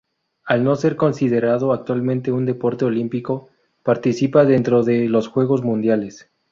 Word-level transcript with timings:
Al 0.45 0.63
no 0.63 0.75
ser 0.77 0.95
considerado 0.95 1.73
actualmente 1.73 2.31
un 2.31 2.47
deporte 2.47 2.85
olímpico, 2.85 3.49
participa 3.83 4.45
dentro 4.45 4.81
de 4.83 5.07
los 5.07 5.27
Juegos 5.27 5.61
Mundiales. 5.61 6.27